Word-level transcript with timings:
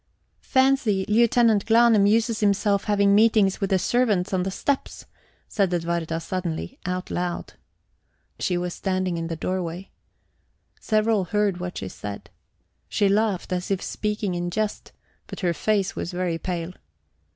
"Fancy 0.49 1.05
Lieutenant 1.07 1.67
Glahn 1.67 1.93
amuses 1.95 2.39
himself 2.39 2.85
having 2.85 3.13
meetings 3.13 3.61
with 3.61 3.69
the 3.69 3.77
servants 3.77 4.33
on 4.33 4.41
the 4.41 4.49
steps!" 4.49 5.05
said 5.47 5.71
Edwarda 5.71 6.19
suddenly, 6.19 6.79
out 6.87 7.11
loud. 7.11 7.53
She 8.39 8.57
was 8.57 8.73
standing 8.73 9.17
in 9.17 9.27
the 9.27 9.35
doorway. 9.35 9.91
Several 10.79 11.25
heard 11.25 11.59
what 11.59 11.77
she 11.77 11.87
said. 11.87 12.31
She 12.89 13.09
laughed, 13.09 13.53
as 13.53 13.69
if 13.69 13.83
speaking 13.83 14.33
in 14.33 14.49
jest, 14.49 14.91
but 15.27 15.41
her 15.41 15.53
face 15.53 15.95
was 15.95 16.13
very 16.13 16.39
pale. 16.39 16.73